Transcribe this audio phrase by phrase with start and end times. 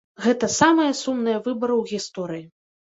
[0.23, 2.45] Гэта самыя сумныя выбары ў гісторыі.